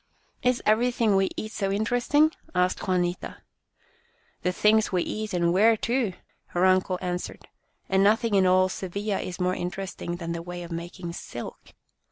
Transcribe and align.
"Is 0.51 0.63
everything 0.65 1.15
we 1.15 1.29
eat 1.37 1.51
so 1.51 1.71
interesting?" 1.71 2.31
asked 2.55 2.87
Juanita." 2.87 3.43
The 4.41 4.51
things 4.51 4.91
we 4.91 5.03
eat 5.03 5.31
and 5.31 5.53
wear, 5.53 5.77
too," 5.77 6.13
her 6.55 6.65
uncle 6.65 6.97
answered," 7.03 7.47
and 7.87 8.03
nothing 8.03 8.33
in 8.33 8.47
all 8.47 8.67
Sevilla 8.67 9.19
is 9.19 9.39
more 9.39 9.53
interesting 9.53 10.15
than 10.15 10.31
the 10.31 10.41
way 10.41 10.63
of 10.63 10.71
making 10.71 11.13
silk." 11.13 11.75